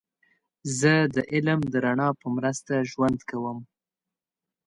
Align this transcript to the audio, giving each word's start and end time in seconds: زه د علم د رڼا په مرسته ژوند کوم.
زه 0.79 0.93
د 1.15 1.17
علم 1.33 1.59
د 1.71 1.73
رڼا 1.85 2.09
په 2.21 2.27
مرسته 2.37 2.73
ژوند 2.91 3.19
کوم. 3.29 3.57